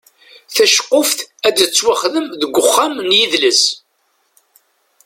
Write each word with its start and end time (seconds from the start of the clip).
Taceqquft 0.55 1.19
ad 1.47 1.55
tettwaxdem 1.59 2.27
deg 2.41 2.51
uxxam 2.63 2.93
n 3.07 3.09
yidles. 3.17 3.63